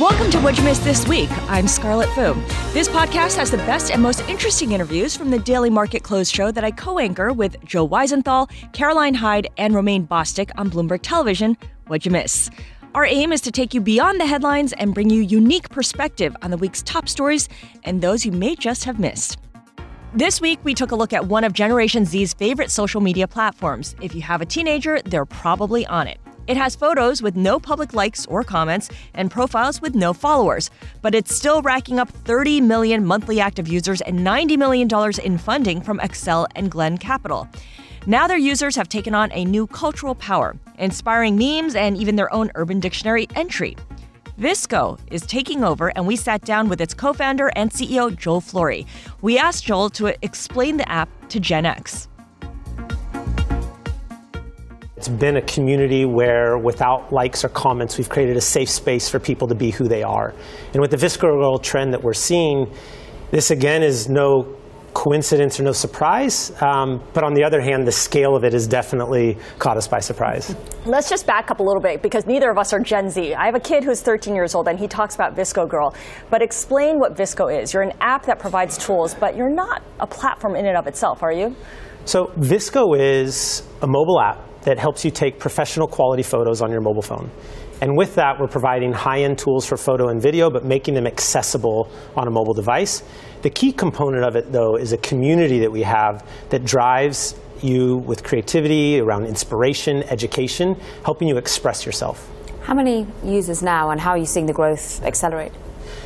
[0.00, 1.28] Welcome to What You Missed This Week.
[1.50, 2.32] I'm Scarlett Fu.
[2.72, 6.50] This podcast has the best and most interesting interviews from the Daily Market Close show
[6.52, 11.54] that I co anchor with Joe Weisenthal, Caroline Hyde, and Romaine Bostick on Bloomberg Television.
[11.88, 12.48] What'd you miss?
[12.94, 16.50] Our aim is to take you beyond the headlines and bring you unique perspective on
[16.50, 17.50] the week's top stories
[17.84, 19.36] and those you may just have missed.
[20.14, 23.94] This week, we took a look at one of Generation Z's favorite social media platforms.
[24.00, 26.18] If you have a teenager, they're probably on it.
[26.50, 30.68] It has photos with no public likes or comments and profiles with no followers,
[31.00, 34.88] but it's still racking up 30 million monthly active users and $90 million
[35.22, 37.46] in funding from Accel and Glen Capital.
[38.06, 42.34] Now their users have taken on a new cultural power, inspiring memes and even their
[42.34, 43.76] own Urban Dictionary entry.
[44.40, 48.40] VSCO is taking over, and we sat down with its co founder and CEO, Joel
[48.40, 48.88] Flory.
[49.22, 52.08] We asked Joel to explain the app to Gen X.
[55.00, 59.18] It's been a community where, without likes or comments, we've created a safe space for
[59.18, 60.34] people to be who they are.
[60.74, 62.70] And with the Girl trend that we're seeing,
[63.30, 64.58] this again is no
[64.92, 66.52] coincidence or no surprise.
[66.60, 70.00] Um, but on the other hand, the scale of it has definitely caught us by
[70.00, 70.54] surprise.
[70.84, 73.34] Let's just back up a little bit because neither of us are Gen Z.
[73.34, 75.94] I have a kid who's 13 years old and he talks about VSCO Girl.
[76.28, 77.72] But explain what VSCO is.
[77.72, 81.22] You're an app that provides tools, but you're not a platform in and of itself,
[81.22, 81.56] are you?
[82.04, 86.80] So, VSCO is a mobile app that helps you take professional quality photos on your
[86.80, 87.30] mobile phone.
[87.80, 91.06] And with that, we're providing high end tools for photo and video, but making them
[91.06, 93.02] accessible on a mobile device.
[93.42, 97.98] The key component of it, though, is a community that we have that drives you
[98.06, 102.30] with creativity, around inspiration, education, helping you express yourself.
[102.62, 105.52] How many users now, and how are you seeing the growth accelerate?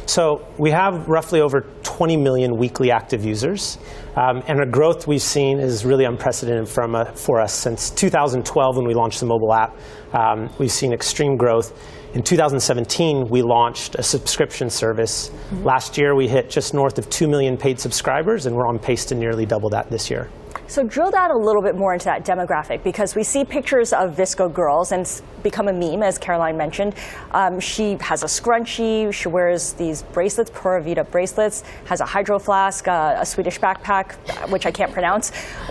[0.06, 3.78] So we have roughly over 20 million weekly active users,
[4.16, 8.76] um, and the growth we've seen is really unprecedented from, uh, for us since 2012
[8.76, 9.76] when we launched the mobile app.
[10.12, 11.72] Um, we've seen extreme growth.
[12.14, 15.30] In 2017, we launched a subscription service.
[15.30, 15.64] Mm-hmm.
[15.64, 19.04] Last year, we hit just north of 2 million paid subscribers, and we're on pace
[19.06, 20.28] to nearly double that this year.
[20.66, 24.16] So drill down a little bit more into that demographic because we see pictures of
[24.16, 26.94] VSCO girls and it's become a meme, as Caroline mentioned.
[27.32, 32.88] Um, she has a scrunchie, she wears these bracelets, Pura bracelets, has a hydro flask,
[32.88, 34.14] uh, a Swedish backpack,
[34.50, 35.30] which I can't pronounce.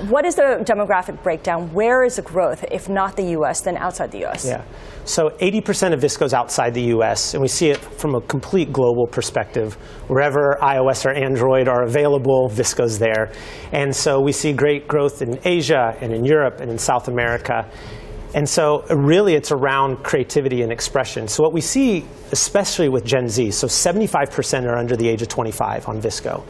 [0.10, 1.74] What is the demographic breakdown?
[1.74, 4.46] Where is the growth, if not the US, then outside the US?
[4.46, 4.64] Yeah.
[5.06, 9.06] So 80% of VSCO's outside the US, and we see it from a complete global
[9.06, 9.74] perspective.
[10.08, 13.32] Wherever iOS or Android are available, VSCO's there.
[13.74, 17.70] And so we see great growth in Asia and in Europe and in South America.
[18.34, 21.28] And so really it's around creativity and expression.
[21.28, 25.28] So what we see, especially with Gen Z, so 75% are under the age of
[25.28, 26.44] 25 on VSCO.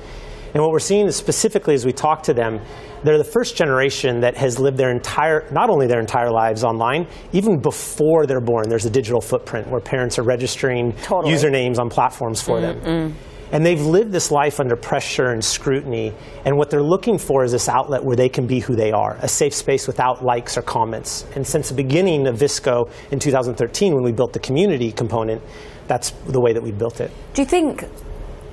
[0.54, 2.62] And what we're seeing is specifically as we talk to them,
[3.04, 7.08] they're the first generation that has lived their entire, not only their entire lives online,
[7.34, 11.34] even before they're born, there's a digital footprint where parents are registering totally.
[11.34, 12.84] usernames on platforms for mm-hmm.
[12.86, 13.16] them.
[13.54, 16.12] And they've lived this life under pressure and scrutiny.
[16.44, 19.16] And what they're looking for is this outlet where they can be who they are,
[19.22, 21.26] a safe space without likes or comments.
[21.36, 25.40] And since the beginning of VSCO in 2013, when we built the community component,
[25.88, 27.12] that's the way that we built it.
[27.36, 27.86] Do you think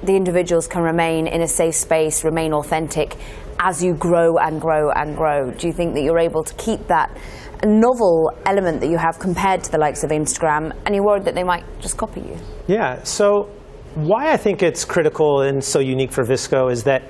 [0.03, 3.17] the individuals can remain in a safe space, remain authentic
[3.59, 5.51] as you grow and grow and grow?
[5.51, 7.17] Do you think that you're able to keep that
[7.65, 11.35] novel element that you have compared to the likes of Instagram, and you're worried that
[11.35, 12.37] they might just copy you?
[12.67, 13.51] Yeah, so
[13.95, 17.03] why I think it's critical and so unique for VSCO is that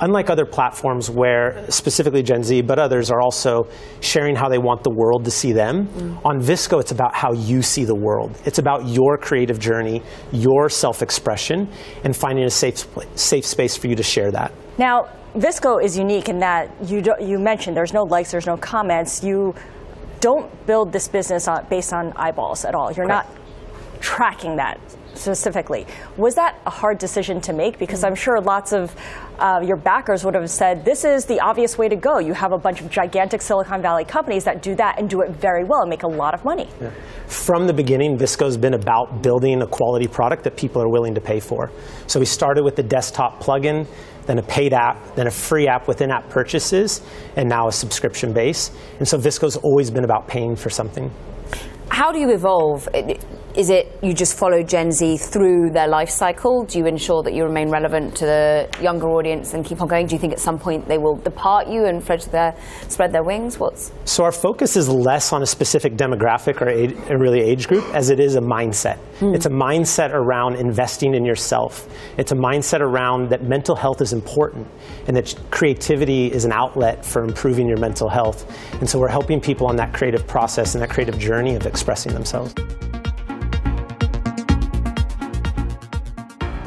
[0.00, 3.66] unlike other platforms where specifically Gen Z, but others are also
[4.00, 6.24] sharing how they want the world to see them, mm.
[6.24, 8.38] on VSCO, it's about how you see the world.
[8.44, 10.02] It's about your creative journey,
[10.32, 11.68] your self-expression,
[12.04, 12.86] and finding a safe,
[13.16, 14.52] safe space for you to share that.
[14.78, 19.22] Now, VSCO is unique in that you, you mentioned there's no likes, there's no comments.
[19.22, 19.54] You
[20.20, 22.92] don't build this business on, based on eyeballs at all.
[22.92, 23.28] You're Correct.
[23.28, 24.80] not tracking that
[25.14, 25.86] specifically.
[26.16, 27.78] Was that a hard decision to make?
[27.78, 28.94] Because I'm sure lots of
[29.38, 32.18] uh, your backers would have said, this is the obvious way to go.
[32.18, 35.30] You have a bunch of gigantic Silicon Valley companies that do that and do it
[35.30, 36.68] very well and make a lot of money.
[36.80, 36.90] Yeah.
[37.26, 41.20] From the beginning, VSCO's been about building a quality product that people are willing to
[41.20, 41.70] pay for.
[42.06, 43.86] So we started with the desktop plugin
[44.28, 47.00] then a paid app, then a free app with in-app purchases,
[47.36, 48.70] and now a subscription base.
[48.98, 51.10] And so VSCO's always been about paying for something.
[51.88, 52.88] How do you evolve?
[53.58, 56.62] Is it you just follow Gen Z through their life cycle?
[56.62, 60.06] Do you ensure that you remain relevant to the younger audience and keep on going?
[60.06, 62.54] Do you think at some point they will depart you and spread their,
[62.86, 63.58] spread their wings?
[63.58, 67.82] What's so our focus is less on a specific demographic or age, really age group
[67.94, 68.98] as it is a mindset.
[69.18, 69.34] Mm.
[69.34, 71.88] It's a mindset around investing in yourself.
[72.16, 74.68] It's a mindset around that mental health is important
[75.08, 78.46] and that creativity is an outlet for improving your mental health.
[78.78, 82.12] And so we're helping people on that creative process and that creative journey of expressing
[82.12, 82.54] themselves.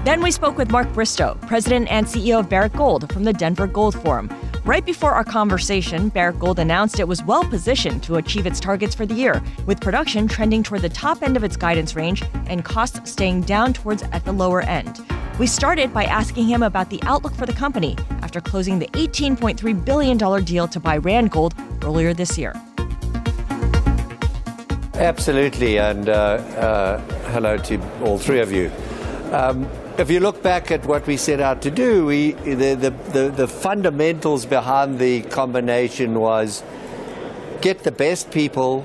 [0.04, 3.68] Then we spoke with Mark Bristow, president and CEO of Barrick Gold from the Denver
[3.68, 4.32] Gold Forum.
[4.66, 8.96] Right before our conversation, Barrick Gold announced it was well positioned to achieve its targets
[8.96, 12.66] for the year, with production trending toward the top end of its guidance range and
[12.66, 15.06] costs staying down towards at the lower end.
[15.38, 19.86] We started by asking him about the outlook for the company after closing the $18.3
[19.86, 21.54] billion deal to buy Randgold
[21.84, 22.56] earlier this year.
[24.96, 27.00] Absolutely, and uh, uh,
[27.34, 28.72] hello to all three of you.
[29.32, 29.70] Um,
[30.02, 33.30] if you look back at what we set out to do, we, the, the, the,
[33.30, 36.64] the fundamentals behind the combination was
[37.62, 38.84] get the best people,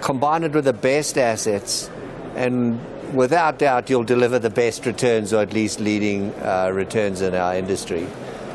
[0.00, 1.90] combine it with the best assets,
[2.36, 2.78] and
[3.12, 7.56] without doubt you'll deliver the best returns, or at least leading uh, returns in our
[7.56, 8.06] industry.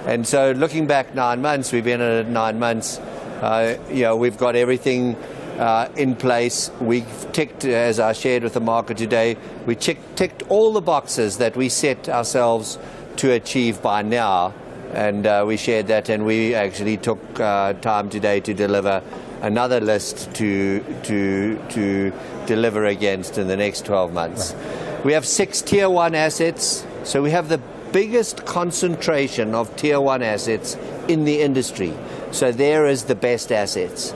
[0.06, 3.00] And so, looking back nine months, we've been at nine months.
[3.00, 5.18] Uh, you know, we've got everything
[5.58, 6.72] uh, in place.
[6.80, 11.56] We ticked, as I shared with the market today, we ticked all the boxes that
[11.56, 12.78] we set ourselves
[13.18, 14.54] to achieve by now.
[14.94, 19.04] And uh, we shared that, and we actually took uh, time today to deliver
[19.42, 22.14] another list to, to, to
[22.46, 24.56] deliver against in the next 12 months.
[25.04, 27.60] We have six tier one assets, so we have the
[27.92, 30.76] biggest concentration of tier one assets
[31.08, 31.94] in the industry.
[32.32, 34.14] So there is the best assets.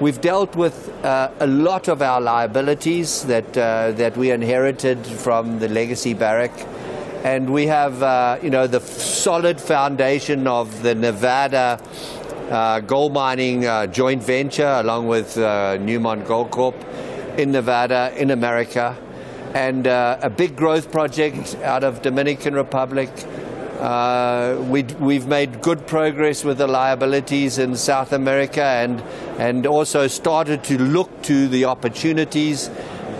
[0.00, 5.58] We've dealt with uh, a lot of our liabilities that, uh, that we inherited from
[5.58, 6.52] the legacy Barrick.
[7.24, 11.82] And we have, uh, you know, the solid foundation of the Nevada
[12.48, 16.76] uh, gold mining uh, joint venture, along with uh, Newmont Goldcorp
[17.36, 18.96] in Nevada, in America,
[19.52, 23.10] and a big growth project out of Dominican Republic,
[23.78, 29.00] uh, we, we've made good progress with the liabilities in South America and,
[29.38, 32.68] and also started to look to the opportunities.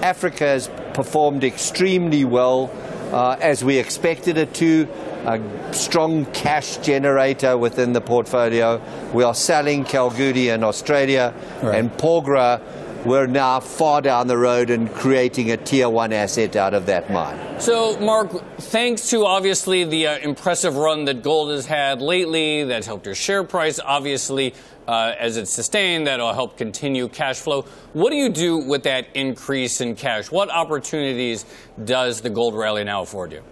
[0.02, 2.70] Africa has performed extremely well
[3.12, 4.88] uh, as we expected it to.
[5.26, 8.80] A strong cash generator within the portfolio.
[9.12, 11.78] We are selling Kalgoorlie in Australia right.
[11.78, 12.60] and Porgera
[13.04, 17.10] we're now far down the road and creating a tier one asset out of that
[17.10, 17.60] mine.
[17.60, 22.86] So, Mark, thanks to obviously the uh, impressive run that gold has had lately, that's
[22.86, 24.54] helped your share price, obviously,
[24.86, 27.62] uh, as it's sustained, that'll help continue cash flow.
[27.92, 30.30] What do you do with that increase in cash?
[30.30, 31.44] What opportunities
[31.84, 33.42] does the gold rally now afford you?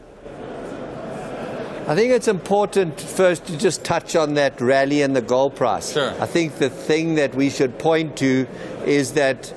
[1.88, 5.92] I think it's important first to just touch on that rally in the gold price.
[5.92, 6.10] Sure.
[6.20, 8.48] I think the thing that we should point to
[8.84, 9.54] is that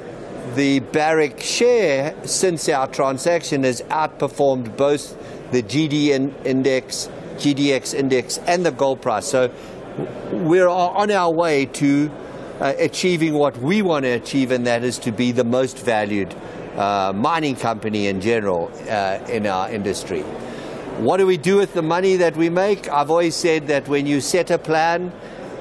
[0.54, 5.18] the Barrick share since our transaction has outperformed both
[5.52, 9.26] the GD index, GDX index, and the gold price.
[9.26, 9.52] So
[10.32, 12.12] we're on our way to
[12.60, 16.36] uh, achieving what we want to achieve, and that is to be the most valued
[16.76, 20.24] uh, mining company in general uh, in our industry.
[21.00, 22.90] What do we do with the money that we make?
[22.90, 25.14] I've always said that when you set a plan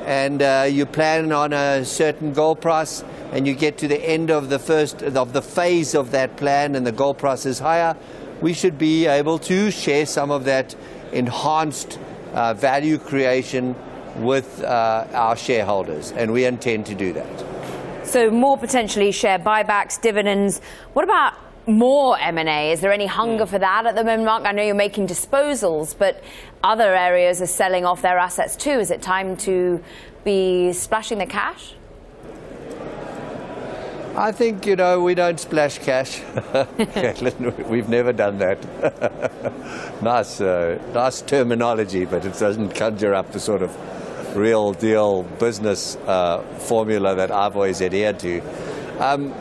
[0.05, 4.33] and uh, you plan on a certain gold price and you get to the end
[4.33, 7.97] of the first of the phase of that plan and the gold price is higher,
[8.41, 10.75] we should be able to share some of that
[11.13, 12.01] enhanced
[12.35, 13.77] uh, value creation
[14.17, 18.05] with uh, our shareholders, and we intend to do that.
[18.05, 20.61] So more potentially share buybacks, dividends.
[20.95, 21.35] What about
[21.69, 22.73] more M&A?
[22.73, 23.49] Is there any hunger mm.
[23.49, 24.45] for that at the moment, Mark?
[24.45, 26.23] I know you're making disposals, but
[26.65, 28.71] other areas are selling off their assets too.
[28.71, 29.83] Is it time to
[30.25, 31.75] be splashing the cash?
[34.17, 36.21] I think, you know, we don't splash cash.
[37.69, 40.03] We've never done that.
[40.03, 43.77] nice, uh, nice terminology, but it doesn't conjure up the sort of
[44.37, 48.41] real deal business uh, formula that I've always adhered to.
[48.99, 49.33] Um,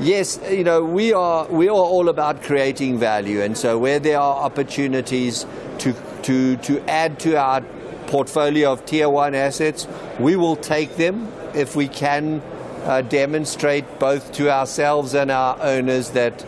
[0.00, 3.42] Yes, you know, we are, we are all about creating value.
[3.42, 5.46] And so where there are opportunities
[5.78, 7.60] to, to, to add to our
[8.06, 9.86] portfolio of tier one assets,
[10.18, 12.42] we will take them if we can
[12.84, 16.44] uh, demonstrate both to ourselves and our owners that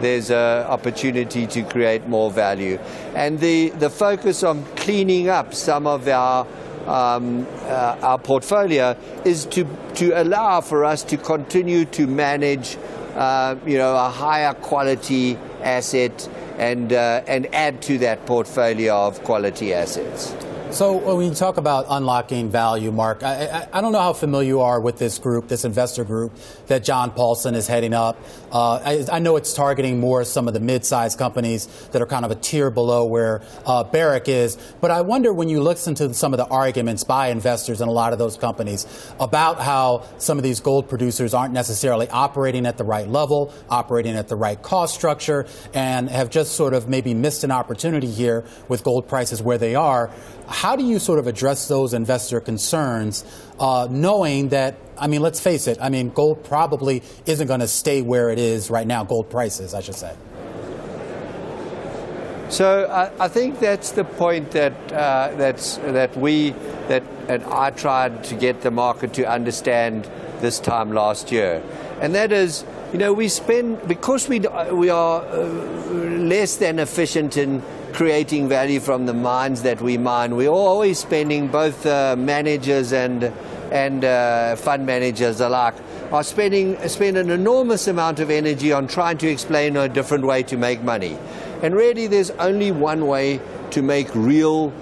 [0.00, 2.78] there's an opportunity to create more value.
[3.14, 6.46] And the, the focus on cleaning up some of our
[6.86, 12.76] um, uh, our portfolio is to, to allow for us to continue to manage
[13.14, 16.28] uh, you know, a higher quality asset
[16.58, 20.34] and, uh, and add to that portfolio of quality assets.
[20.70, 24.48] So when you talk about unlocking value, Mark, I, I, I, don't know how familiar
[24.48, 26.32] you are with this group, this investor group
[26.66, 28.18] that John Paulson is heading up.
[28.52, 32.24] Uh, I, I, know it's targeting more some of the mid-sized companies that are kind
[32.24, 34.56] of a tier below where uh, Barrick is.
[34.80, 37.92] But I wonder when you listen to some of the arguments by investors in a
[37.92, 38.86] lot of those companies
[39.20, 44.16] about how some of these gold producers aren't necessarily operating at the right level, operating
[44.16, 48.44] at the right cost structure, and have just sort of maybe missed an opportunity here
[48.68, 50.10] with gold prices where they are.
[50.56, 53.26] How do you sort of address those investor concerns,
[53.60, 57.68] uh, knowing that, I mean, let's face it, I mean, gold probably isn't going to
[57.68, 60.16] stay where it is right now, gold prices, I should say.
[62.48, 66.52] So I, I think that's the point that uh, that we
[66.88, 70.08] that I tried to get the market to understand
[70.40, 71.62] this time last year,
[72.00, 74.40] and that is, you know, we spend because we
[74.72, 75.42] we are uh,
[76.32, 77.62] less than efficient in
[77.96, 80.36] creating value from the mines that we mine.
[80.36, 83.24] We're always spending, both uh, managers and,
[83.72, 85.74] and uh, fund managers alike,
[86.12, 90.42] are spending spend an enormous amount of energy on trying to explain a different way
[90.42, 91.16] to make money.
[91.62, 94.74] And really, there's only one way to make real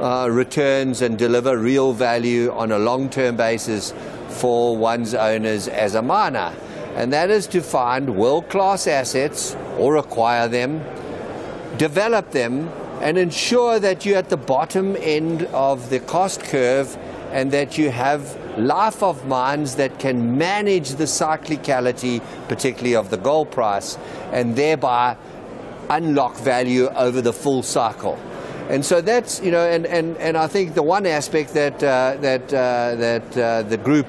[0.00, 3.92] uh, returns and deliver real value on a long term basis
[4.28, 6.54] for one's owners as a miner.
[6.94, 10.82] And that is to find world class assets or acquire them
[11.78, 12.68] develop them,
[13.00, 16.96] and ensure that you're at the bottom end of the cost curve
[17.32, 23.16] and that you have life of mines that can manage the cyclicality, particularly of the
[23.16, 23.98] gold price,
[24.32, 25.16] and thereby
[25.90, 28.18] unlock value over the full cycle.
[28.68, 32.16] And so that's, you know, and, and, and I think the one aspect that, uh,
[32.20, 34.06] that, uh, that uh, the group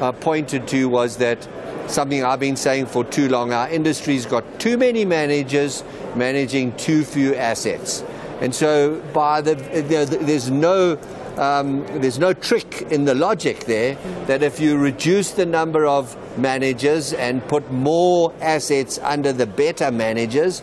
[0.00, 1.46] uh, pointed to was that
[1.90, 3.52] something I've been saying for too long.
[3.52, 8.04] Our industry's got too many managers managing too few assets.
[8.40, 10.98] And so by the, there's no
[11.36, 13.94] um, there's no trick in the logic there
[14.26, 19.90] that if you reduce the number of managers and put more assets under the better
[19.90, 20.62] managers,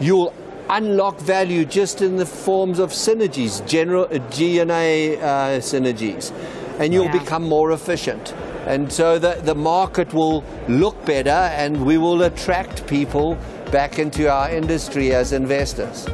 [0.00, 0.34] you'll
[0.68, 5.20] unlock value just in the forms of synergies, general uh, G&A uh,
[5.60, 6.32] synergies,
[6.78, 7.18] and you'll yeah.
[7.18, 8.34] become more efficient.
[8.66, 13.36] And so the, the market will look better and we will attract people
[13.70, 16.06] back into our industry as investors.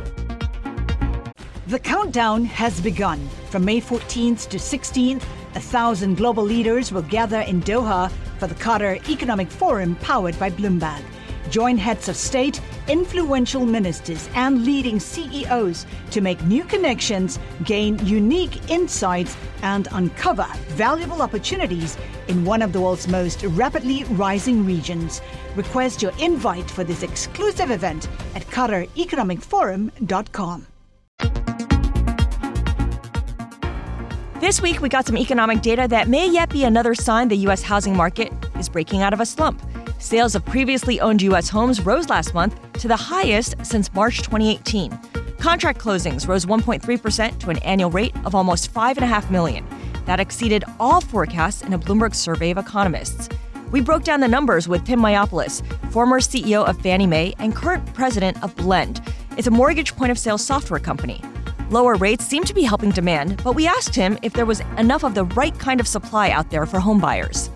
[1.66, 3.28] The countdown has begun.
[3.50, 5.22] From May 14th to 16th,
[5.56, 10.50] a thousand global leaders will gather in Doha for the Qatar Economic Forum powered by
[10.50, 11.02] Bloomberg.
[11.50, 18.70] Join heads of state, influential ministers, and leading CEOs to make new connections, gain unique
[18.70, 21.96] insights, and uncover valuable opportunities
[22.28, 25.20] in one of the world's most rapidly rising regions.
[25.54, 30.66] Request your invite for this exclusive event at QatarEconomicForum.com.
[34.40, 37.62] This week, we got some economic data that may yet be another sign the U.S.
[37.62, 39.65] housing market is breaking out of a slump.
[39.98, 41.48] Sales of previously owned U.S.
[41.48, 44.90] homes rose last month to the highest since March 2018.
[45.38, 49.66] Contract closings rose 1.3% to an annual rate of almost 5.5 million.
[50.04, 53.28] That exceeded all forecasts in a Bloomberg survey of economists.
[53.70, 57.92] We broke down the numbers with Tim Mayopoulos, former CEO of Fannie Mae and current
[57.94, 59.00] president of Blend.
[59.36, 61.22] It's a mortgage point of sale software company.
[61.70, 65.04] Lower rates seem to be helping demand, but we asked him if there was enough
[65.04, 67.50] of the right kind of supply out there for homebuyers.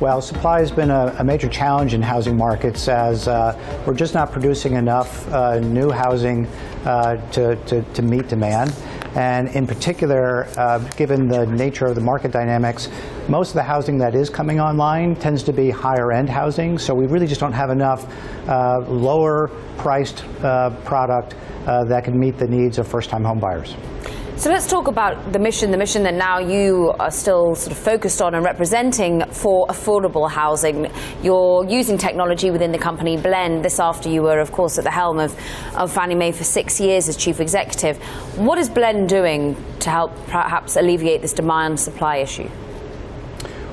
[0.00, 3.54] Well, supply has been a, a major challenge in housing markets as uh,
[3.86, 6.46] we're just not producing enough uh, new housing
[6.86, 8.74] uh, to, to, to, meet demand.
[9.14, 12.88] And in particular, uh, given the nature of the market dynamics,
[13.28, 16.78] most of the housing that is coming online tends to be higher end housing.
[16.78, 18.06] So we really just don't have enough
[18.48, 21.34] uh, lower priced uh, product
[21.66, 23.76] that can meet the needs of first time homebuyers.
[24.40, 27.76] So let's talk about the mission, the mission that now you are still sort of
[27.76, 30.90] focused on and representing for affordable housing.
[31.22, 33.62] You're using technology within the company Blend.
[33.62, 35.38] This after you were, of course, at the helm of,
[35.76, 37.98] of Fannie Mae for six years as chief executive.
[38.38, 42.48] What is Blend doing to help perhaps alleviate this demand supply issue?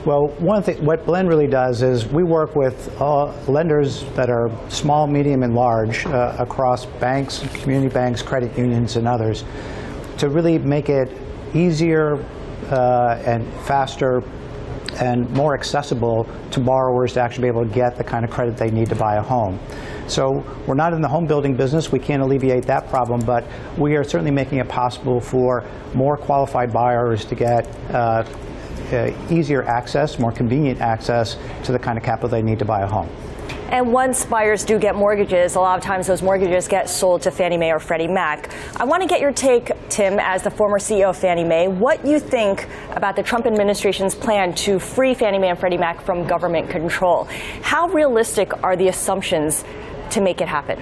[0.06, 4.52] Well, one thing, what Blend really does is we work with uh, lenders that are
[4.68, 9.46] small, medium, and large uh, across banks, community banks, credit unions, and others
[10.18, 11.12] to really make it
[11.54, 12.16] easier
[12.70, 14.24] uh, and faster
[15.00, 18.58] and more accessible to borrowers to actually be able to get the kind of credit
[18.58, 19.60] they need to buy a home.
[20.08, 21.92] So we're not in the home building business.
[21.92, 23.46] We can't alleviate that problem, but
[23.78, 28.24] we are certainly making it possible for more qualified buyers to get uh,
[28.92, 32.82] uh, easier access, more convenient access to the kind of capital they need to buy
[32.82, 33.10] a home.
[33.70, 37.32] And once buyers do get mortgages, a lot of times those mortgages get sold to
[37.32, 38.50] Fannie Mae or Freddie Mac.
[38.78, 42.06] I want to get your take, Tim, as the former CEO of Fannie Mae, what
[42.06, 46.26] you think about the Trump administration's plan to free Fannie Mae and Freddie Mac from
[46.26, 47.26] government control.
[47.62, 49.66] How realistic are the assumptions
[50.12, 50.82] to make it happen?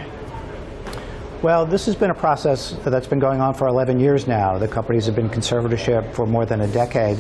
[1.46, 4.58] Well, this has been a process that's been going on for 11 years now.
[4.58, 7.20] The companies have been conservatorship for more than a decade.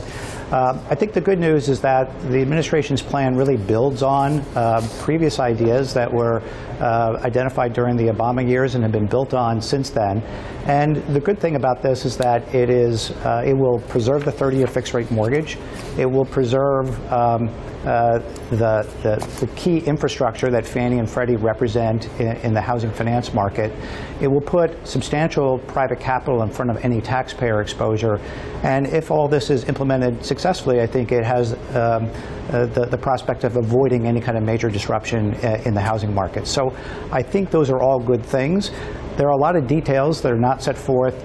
[0.51, 4.82] Uh, I think the good news is that the administration's plan really builds on uh,
[5.01, 6.41] previous ideas that were
[6.79, 10.24] uh, identified during the Obama years and have been built on since then.
[10.65, 14.32] And the good thing about this is that it is uh, it will preserve the
[14.32, 15.60] 30-year fixed-rate mortgage.
[16.00, 17.51] It will preserve um,
[17.86, 18.18] uh,
[18.50, 23.32] the, the, the, key infrastructure that Fannie and Freddie represent in, in, the housing finance
[23.32, 23.72] market.
[24.20, 28.20] It will put substantial private capital in front of any taxpayer exposure.
[28.63, 32.10] And if all this is implemented successfully, I think it has um,
[32.50, 36.12] uh, the, the prospect of avoiding any kind of major disruption uh, in the housing
[36.12, 36.48] market.
[36.48, 36.75] So
[37.12, 38.72] I think those are all good things.
[39.15, 41.24] There are a lot of details that are not set forth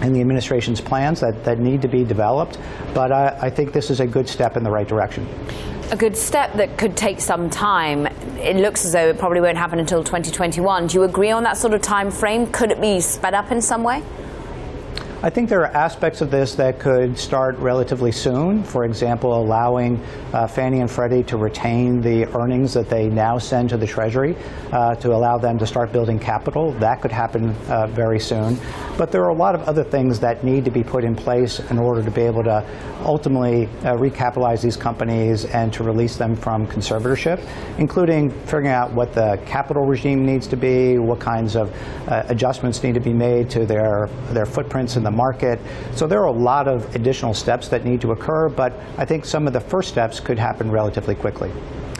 [0.00, 2.58] in the administration's plans that, that need to be developed,
[2.94, 5.28] but I, I think this is a good step in the right direction
[5.90, 8.06] a good step that could take some time.
[8.38, 10.86] It looks as though it probably won't happen until 2021.
[10.86, 12.46] Do you agree on that sort of time frame?
[12.46, 14.02] Could it be sped up in some way?
[15.22, 18.64] I think there are aspects of this that could start relatively soon.
[18.64, 23.68] For example, allowing uh, Fannie and Freddie to retain the earnings that they now send
[23.68, 24.34] to the Treasury
[24.72, 26.72] uh, to allow them to start building capital.
[26.72, 28.58] That could happen uh, very soon.
[28.96, 31.60] But there are a lot of other things that need to be put in place
[31.70, 32.64] in order to be able to
[33.04, 37.46] ultimately uh, recapitalize these companies and to release them from conservatorship,
[37.78, 41.74] including figuring out what the capital regime needs to be, what kinds of
[42.08, 45.58] uh, adjustments need to be made to their, their footprints in the the market.
[45.94, 49.24] So there are a lot of additional steps that need to occur, but I think
[49.24, 51.50] some of the first steps could happen relatively quickly.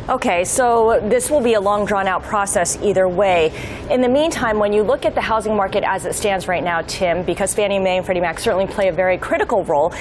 [0.09, 3.53] Okay, so this will be a long drawn out process either way.
[3.91, 6.83] In the meantime, when you look at the housing market as it stands right now,
[6.83, 9.95] Tim, because Fannie Mae and Freddie Mac certainly play a very critical role,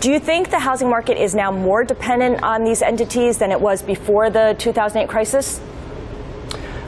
[0.00, 3.58] do you think the housing market is now more dependent on these entities than it
[3.58, 5.62] was before the 2008 crisis?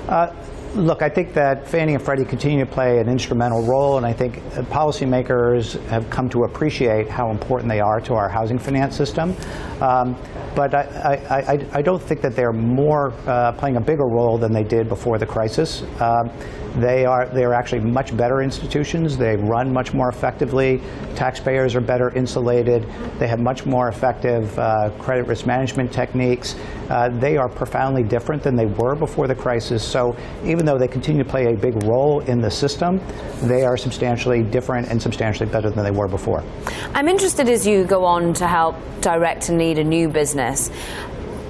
[0.07, 0.35] Uh,
[0.77, 4.13] Look, I think that Fannie and Freddie continue to play an instrumental role, and I
[4.13, 9.35] think policymakers have come to appreciate how important they are to our housing finance system.
[9.81, 10.15] Um,
[10.55, 10.83] but I,
[11.31, 14.65] I, I, I, don't think that they're more uh, playing a bigger role than they
[14.65, 15.83] did before the crisis.
[16.01, 16.31] Um,
[16.77, 19.17] they are they are actually much better institutions.
[19.17, 20.83] They run much more effectively.
[21.15, 22.87] Taxpayers are better insulated.
[23.19, 26.55] They have much more effective uh, credit risk management techniques.
[26.91, 29.83] Uh, they are profoundly different than they were before the crisis.
[29.83, 33.01] So even though they continue to play a big role in the system,
[33.43, 36.45] they are substantially different and substantially better than they were before.
[36.93, 40.71] I'm interested as you go on to help direct and lead a new business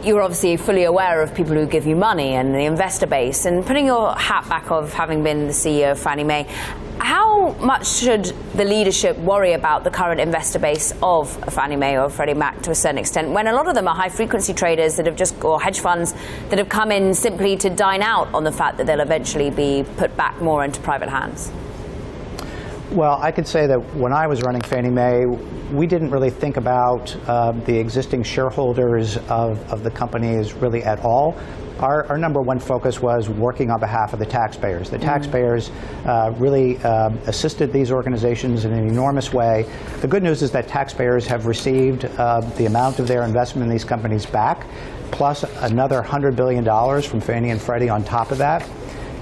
[0.06, 3.44] you're obviously fully aware of people who give you money and the investor base.
[3.44, 6.46] And putting your hat back of having been the CEO of Fannie Mae,
[6.98, 12.08] how much should the leadership worry about the current investor base of Fannie Mae or
[12.08, 14.96] Freddie Mac to a certain extent, when a lot of them are high frequency traders
[14.96, 16.14] that have just, or hedge funds
[16.50, 19.84] that have come in simply to dine out on the fact that they'll eventually be
[19.96, 21.50] put back more into private hands?
[22.92, 25.26] Well, I could say that when I was running Fannie Mae,
[25.72, 31.00] we didn't really think about uh, the existing shareholders of, of the companies really at
[31.00, 31.36] all.
[31.80, 34.88] Our, our, number one focus was working on behalf of the taxpayers.
[34.88, 35.04] The mm-hmm.
[35.04, 35.70] taxpayers
[36.06, 39.68] uh, really uh, assisted these organizations in an enormous way.
[40.00, 43.70] The good news is that taxpayers have received uh, the amount of their investment in
[43.70, 44.64] these companies back,
[45.10, 46.64] plus another $100 billion
[47.02, 48.66] from Fannie and Freddie on top of that.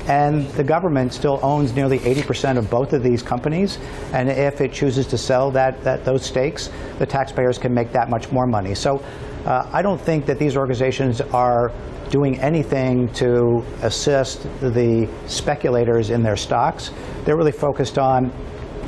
[0.07, 3.79] And the government still owns nearly 80% of both of these companies.
[4.12, 8.11] And if it chooses to sell that, that those stakes, the taxpayers can make that
[8.11, 8.75] much more money.
[8.75, 9.03] So
[9.47, 11.73] uh, I don't think that these organizations are
[12.11, 16.90] doing anything to assist the speculators in their stocks.
[17.25, 18.31] They're really focused on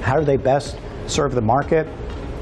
[0.02, 1.88] how do they best serve the market,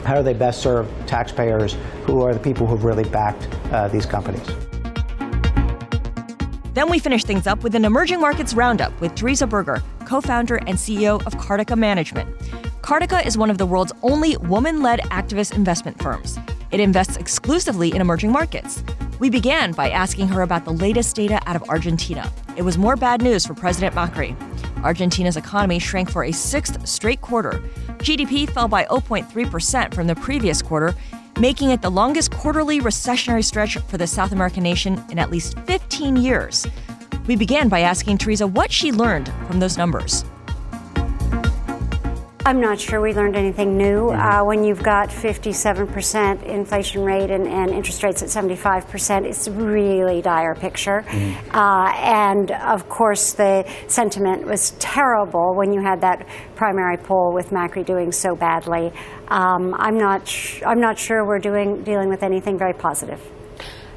[0.04, 4.04] how do they best serve taxpayers who are the people who've really backed uh, these
[4.04, 4.46] companies.
[6.74, 10.56] Then we finish things up with an emerging markets roundup with Teresa Barger, co founder
[10.56, 12.28] and CEO of Cartica Management.
[12.82, 16.36] Cartica is one of the world's only woman led activist investment firms.
[16.72, 18.82] It invests exclusively in emerging markets.
[19.20, 22.28] We began by asking her about the latest data out of Argentina.
[22.56, 24.36] It was more bad news for President Macri.
[24.82, 27.62] Argentina's economy shrank for a sixth straight quarter.
[27.98, 30.94] GDP fell by 0.3% from the previous quarter,
[31.38, 35.58] making it the longest quarterly recessionary stretch for the South American nation in at least
[35.60, 36.66] 15 years.
[37.26, 40.24] We began by asking Teresa what she learned from those numbers.
[42.46, 44.08] I'm not sure we learned anything new.
[44.10, 44.20] Mm-hmm.
[44.20, 49.52] Uh, when you've got 57% inflation rate and, and, interest rates at 75%, it's a
[49.52, 51.00] really dire picture.
[51.06, 51.56] Mm-hmm.
[51.56, 57.48] Uh, and of course, the sentiment was terrible when you had that primary poll with
[57.48, 58.92] Macri doing so badly.
[59.28, 60.28] Um, I'm not.
[60.28, 63.20] Sh- I'm not sure we're doing dealing with anything very positive.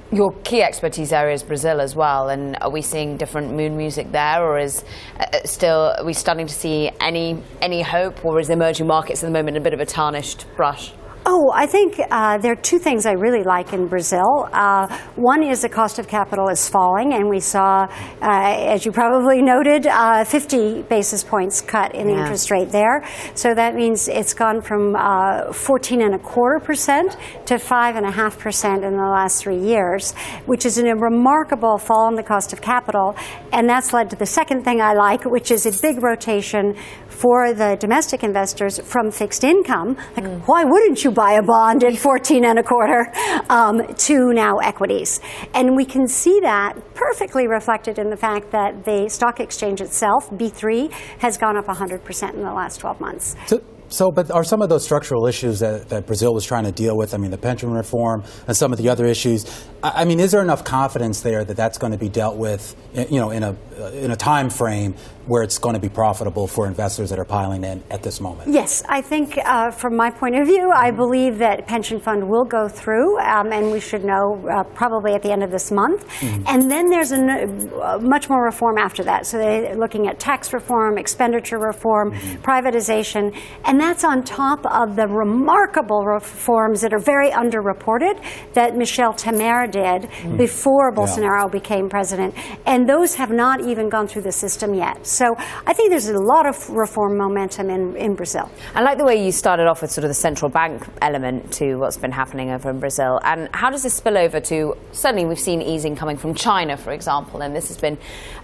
[0.09, 4.09] Your key expertise area is Brazil as well, and are we seeing different moon music
[4.13, 4.85] there, or is
[5.19, 9.21] uh, uh, still are we starting to see any any hope, or is emerging markets
[9.21, 10.93] at the moment a bit of a tarnished brush?
[11.29, 14.47] Oh, I think uh, there are two things I really like in Brazil.
[14.53, 14.87] Uh,
[15.17, 17.83] one is the cost of capital is falling, and we saw,
[18.21, 22.21] uh, as you probably noted, uh, 50 basis points cut in the yeah.
[22.21, 23.03] interest rate there.
[23.35, 28.05] So that means it's gone from uh, 14 and a quarter percent to five and
[28.05, 30.13] a half percent in the last three years,
[30.45, 33.17] which is a remarkable fall in the cost of capital.
[33.51, 36.77] And that's led to the second thing I like, which is a big rotation
[37.09, 39.97] for the domestic investors from fixed income.
[40.15, 40.41] Like, mm.
[40.47, 43.11] why wouldn't you buy a bond at 14 and a quarter
[43.49, 45.19] um, to now equities?
[45.53, 50.29] And we can see that perfectly reflected in the fact that the stock exchange itself,
[50.29, 53.35] B3, has gone up 100% in the last 12 months.
[53.47, 56.71] So- so, but are some of those structural issues that, that Brazil was trying to
[56.71, 59.45] deal with, I mean, the pension reform and some of the other issues,
[59.83, 62.75] I, I mean, is there enough confidence there that that's going to be dealt with,
[62.93, 63.55] you know, in a,
[63.93, 64.95] in a time frame
[65.27, 68.49] where it's going to be profitable for investors that are piling in at this moment?
[68.49, 72.45] Yes, I think uh, from my point of view, I believe that pension fund will
[72.45, 76.07] go through, um, and we should know uh, probably at the end of this month.
[76.19, 76.43] Mm-hmm.
[76.47, 79.25] And then there's a, uh, much more reform after that.
[79.25, 82.41] So they're looking at tax reform, expenditure reform, mm-hmm.
[82.41, 88.21] privatization, and that's on top of the remarkable reforms that are very underreported
[88.53, 90.37] that Michel Temer did mm-hmm.
[90.37, 91.47] before Bolsonaro yeah.
[91.51, 92.35] became president.
[92.65, 95.05] And those have not even gone through the system yet.
[95.05, 95.35] So
[95.65, 98.49] I think there's a lot of reform momentum in, in Brazil.
[98.73, 101.75] I like the way you started off with sort of the central bank element to
[101.75, 103.19] what's been happening over in Brazil.
[103.23, 106.91] And how does this spill over to, certainly we've seen easing coming from China, for
[106.91, 107.97] example, and this has been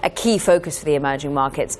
[0.03, 1.77] a key focus for the emerging markets.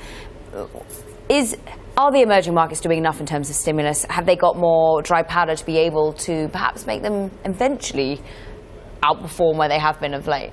[1.29, 1.57] Is
[1.95, 4.05] are the emerging markets doing enough in terms of stimulus?
[4.09, 8.19] Have they got more dry powder to be able to perhaps make them eventually
[9.03, 10.51] outperform where they have been of late?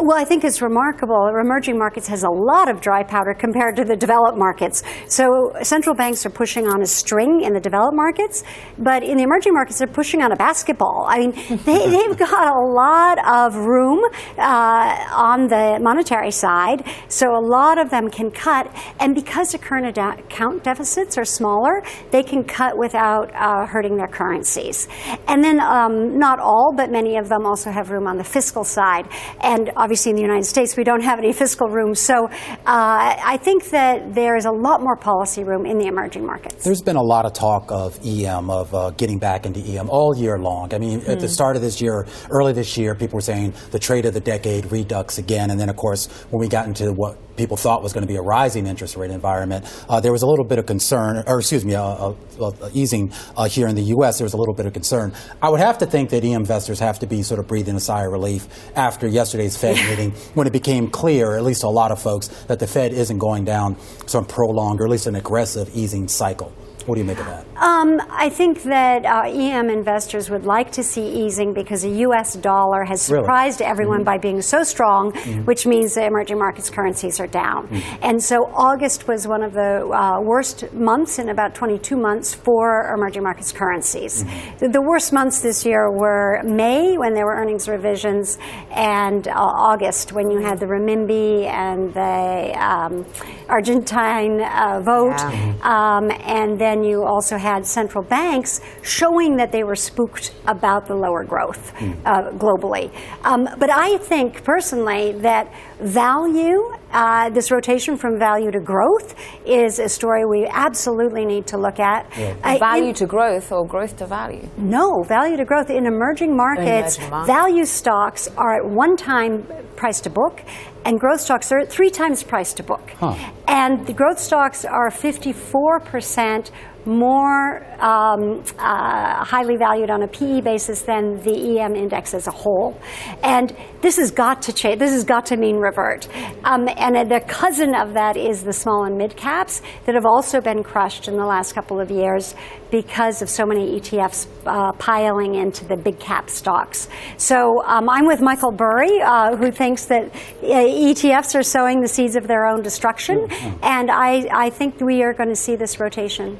[0.00, 1.28] Well, I think it's remarkable.
[1.28, 4.82] Emerging markets has a lot of dry powder compared to the developed markets.
[5.06, 8.42] So central banks are pushing on a string in the developed markets,
[8.78, 11.04] but in the emerging markets, they're pushing on a basketball.
[11.08, 11.32] I mean,
[11.64, 14.02] they, have got a lot of room
[14.38, 18.74] uh, on the monetary side, so a lot of them can cut.
[18.98, 24.08] And because the current account deficits are smaller, they can cut without uh, hurting their
[24.08, 24.88] currencies.
[25.28, 28.24] And then um, not all, but many of them also have have room on the
[28.24, 29.08] fiscal side.
[29.40, 31.94] And obviously, in the United States, we don't have any fiscal room.
[31.94, 32.30] So uh,
[32.66, 36.64] I think that there is a lot more policy room in the emerging markets.
[36.64, 40.16] There's been a lot of talk of EM, of uh, getting back into EM all
[40.16, 40.72] year long.
[40.72, 41.08] I mean, mm.
[41.08, 41.32] at the hmm.
[41.32, 44.70] start of this year, early this year, people were saying the trade of the decade
[44.70, 45.50] redux again.
[45.50, 48.16] And then, of course, when we got into what people thought was going to be
[48.16, 51.64] a rising interest rate environment, uh, there was a little bit of concern, or excuse
[51.64, 54.18] me, uh, uh, uh easing uh, here in the U.S.
[54.18, 55.12] There was a little bit of concern.
[55.40, 57.80] I would have to think that EM investors have to be sort of breathing a
[57.80, 61.68] sigh of relief after yesterday's Fed meeting, when it became clear, at least to a
[61.68, 65.14] lot of folks, that the Fed isn't going down some prolonged or at least an
[65.14, 66.52] aggressive easing cycle.
[66.86, 67.46] What do you make of that?
[67.56, 72.34] Um, I think that uh, EM investors would like to see easing because the U.S.
[72.34, 73.70] dollar has surprised really?
[73.70, 74.04] everyone mm-hmm.
[74.04, 75.44] by being so strong, mm-hmm.
[75.44, 77.68] which means the emerging markets currencies are down.
[77.68, 77.98] Mm-hmm.
[78.02, 82.92] And so August was one of the uh, worst months in about 22 months for
[82.94, 84.24] emerging markets currencies.
[84.24, 84.58] Mm-hmm.
[84.58, 88.38] The, the, worst months this year were May when there were earnings revisions,
[88.72, 93.06] and uh, August when you had the renminbi and the um,
[93.48, 95.54] Argentine uh, vote, yeah.
[95.62, 100.86] um, and then then you also had central banks showing that they were spooked about
[100.86, 101.94] the lower growth mm.
[102.06, 102.90] uh, globally.
[103.24, 109.78] Um, but I think personally that value, uh, this rotation from value to growth, is
[109.78, 112.06] a story we absolutely need to look at.
[112.16, 112.34] Yeah.
[112.42, 114.48] Uh, value in, to growth or growth to value?
[114.56, 115.68] No, value to growth.
[115.68, 117.26] In emerging markets, emerging markets.
[117.26, 120.42] value stocks are at one time price to book
[120.84, 122.90] and growth stocks are three times price to book.
[122.98, 123.14] Huh.
[123.46, 126.50] And the growth stocks are 54%
[126.86, 132.30] more um, uh, highly valued on a PE basis than the EM index as a
[132.30, 132.80] whole.
[133.22, 134.78] And this has got to change.
[134.78, 136.08] This has got to mean revert.
[136.44, 140.40] Um, and the cousin of that is the small and mid caps that have also
[140.40, 142.34] been crushed in the last couple of years
[142.70, 146.88] because of so many ETFs uh, piling into the big cap stocks.
[147.18, 151.88] So um, I'm with Michael Burry, uh, who thinks that uh, ETFs are sowing the
[151.88, 153.26] seeds of their own destruction.
[153.26, 153.64] Mm-hmm.
[153.64, 156.38] And I, I think we are going to see this rotation.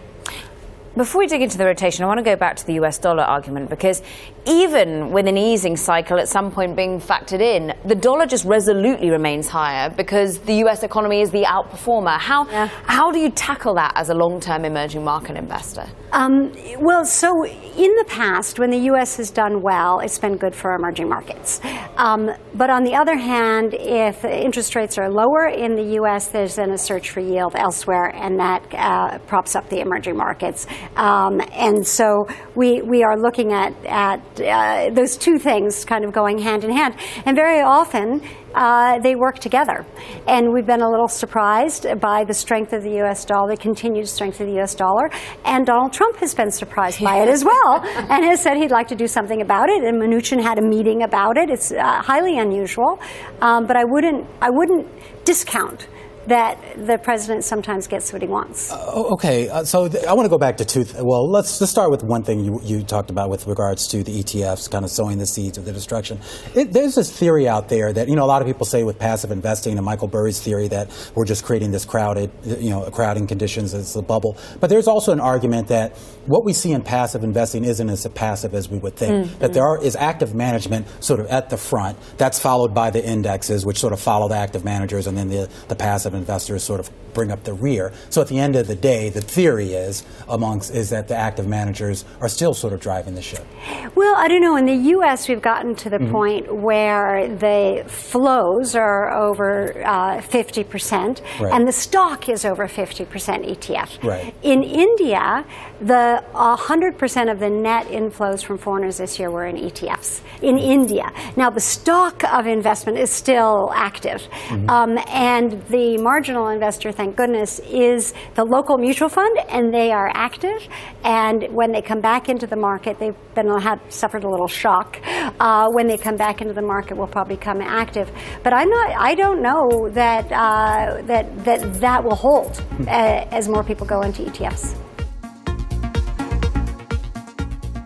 [0.95, 3.23] Before we dig into the rotation, I want to go back to the US dollar
[3.23, 4.03] argument because
[4.47, 9.11] even with an easing cycle at some point being factored in, the dollar just resolutely
[9.11, 12.19] remains higher because the US economy is the outperformer.
[12.19, 12.67] How, yeah.
[12.85, 15.87] how do you tackle that as a long term emerging market investor?
[16.13, 20.55] Um, well, so in the past, when the US has done well, it's been good
[20.55, 21.61] for emerging markets.
[21.97, 26.57] Um, but on the other hand, if interest rates are lower in the US, there's
[26.57, 30.67] then a search for yield elsewhere, and that uh, props up the emerging markets.
[30.97, 36.13] Um, and so we, we are looking at, at uh, those two things kind of
[36.13, 36.97] going hand in hand.
[37.27, 38.23] And very often,
[38.55, 39.87] uh, they work together.
[40.27, 44.09] And we've been a little surprised by the strength of the US dollar, the continued
[44.09, 45.11] strength of the US dollar.
[45.45, 48.89] And Donald Trump has been surprised by it as well and has said he'd like
[48.89, 49.83] to do something about it.
[49.85, 51.51] And Mnuchin had a meeting about it.
[51.51, 53.01] It's uh, highly unusual.
[53.41, 54.87] Um, but I wouldn't, I wouldn't
[55.25, 55.89] discount
[56.27, 58.73] that the president sometimes gets what he wants.
[58.73, 60.85] Uh, okay, uh, so th- I want to go back to two.
[60.85, 64.03] Th- well, let's let's start with one thing you, you talked about with regards to
[64.03, 66.21] the ETFs, kind of sowing the seeds of the destruction.
[66.55, 68.99] It, there's this theory out there that you know a lot of people say with
[68.99, 73.27] passive investing and Michael Burry's theory that we're just creating this crowded, you know, crowding
[73.27, 74.37] conditions as a bubble.
[74.61, 78.55] But there's also an argument that what we see in passive investing isn't as passive
[78.55, 79.27] as we would think.
[79.27, 79.39] Mm-hmm.
[79.41, 81.99] That there are, is active management sort of at the front.
[82.17, 85.49] That's followed by the indexes, which sort of follow the active managers, and then the
[85.69, 87.93] the passive investors sort of bring up the rear.
[88.11, 91.47] So at the end of the day, the theory is amongst is that the active
[91.47, 93.47] managers are still sort of driving the ship.
[93.95, 94.57] Well, I don't know.
[94.57, 96.13] In the U.S., we've gotten to the mm-hmm.
[96.13, 101.53] point where the flows are over uh, fifty uh, percent, right.
[101.53, 104.03] and the stock is over fifty percent ETF.
[104.03, 104.35] Right.
[104.43, 105.45] In India,
[105.81, 110.57] the hundred percent of the net inflows from foreigners this year were in ETFs in
[110.57, 110.71] mm-hmm.
[110.71, 111.13] India.
[111.37, 114.71] Now the stock of investment is still active, mm-hmm.
[114.71, 120.11] um, and the marginal investor thank goodness, is the local mutual fund, and they are
[120.15, 120.69] active.
[121.05, 123.49] And when they come back into the market, they've been
[123.89, 125.01] suffered a little shock.
[125.41, 128.11] Uh, when they come back into the market, will probably come active.
[128.43, 128.91] But I'm not.
[128.99, 134.01] I don't know that uh, that that that will hold uh, as more people go
[134.03, 134.77] into ETFs.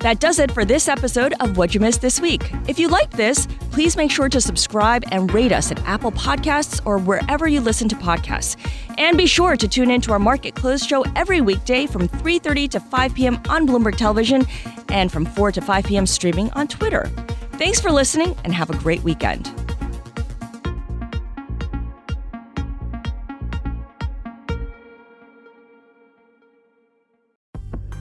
[0.01, 2.53] That does it for this episode of What You Missed This Week.
[2.69, 6.81] If you like this, please make sure to subscribe and rate us at Apple Podcasts
[6.85, 8.57] or wherever you listen to podcasts.
[8.99, 12.71] And be sure to tune in to our Market Close show every weekday from 3:30
[12.71, 13.41] to 5 p.m.
[13.49, 14.47] on Bloomberg Television
[14.89, 16.07] and from 4 to 5 p.m.
[16.07, 17.11] streaming on Twitter.
[17.53, 19.66] Thanks for listening and have a great weekend.